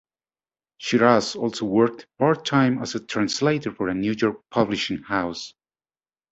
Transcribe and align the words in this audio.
Shiras 0.81 1.35
also 1.35 1.65
worked 1.65 2.07
part-time 2.17 2.81
as 2.81 2.95
a 2.95 2.99
translator 3.05 3.71
for 3.71 3.87
a 3.89 3.93
New 3.93 4.13
York 4.13 4.39
publishing 4.49 5.03
house. 5.03 5.53